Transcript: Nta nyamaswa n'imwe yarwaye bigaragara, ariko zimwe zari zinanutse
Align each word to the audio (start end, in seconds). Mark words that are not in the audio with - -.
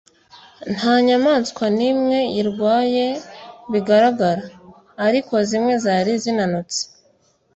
Nta 0.75 0.93
nyamaswa 1.07 1.65
n'imwe 1.77 2.19
yarwaye 2.37 3.05
bigaragara, 3.71 4.43
ariko 5.07 5.33
zimwe 5.49 5.73
zari 5.83 6.13
zinanutse 6.23 6.81